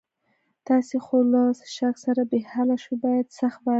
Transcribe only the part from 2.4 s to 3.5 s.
حاله شوي، باندې